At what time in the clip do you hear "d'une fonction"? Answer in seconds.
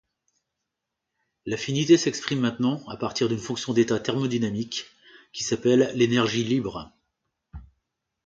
3.29-3.71